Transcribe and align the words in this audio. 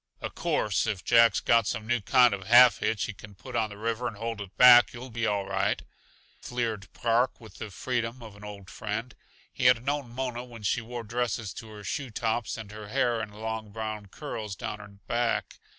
"Uh 0.19 0.29
course, 0.29 0.87
if 0.87 1.03
Jack's 1.03 1.39
got 1.39 1.67
some 1.67 1.85
new 1.85 2.01
kind 2.01 2.33
of 2.33 2.47
half 2.47 2.79
hitch 2.79 3.05
he 3.05 3.13
can 3.13 3.35
put 3.35 3.55
on 3.55 3.69
the 3.69 3.77
river 3.77 4.07
and 4.07 4.17
hold 4.17 4.41
it 4.41 4.57
back 4.57 4.93
yuh'll 4.93 5.11
be 5.11 5.27
all 5.27 5.45
right," 5.45 5.83
fleered 6.41 6.91
Park, 6.91 7.39
with 7.39 7.59
the 7.59 7.69
freedom 7.69 8.23
of 8.23 8.35
an 8.35 8.43
old 8.43 8.67
friend. 8.67 9.13
He 9.53 9.65
had 9.65 9.85
known 9.85 10.09
Mona 10.09 10.43
when 10.43 10.63
she 10.63 10.81
wore 10.81 11.03
dresses 11.03 11.53
to 11.53 11.67
her 11.69 11.83
shoe 11.83 12.09
tops 12.09 12.57
and 12.57 12.71
her 12.71 12.87
hair 12.87 13.21
in 13.21 13.29
long, 13.31 13.69
brown 13.69 14.07
curls 14.07 14.55
down 14.55 14.79
her 14.79 14.87
back. 15.05 15.59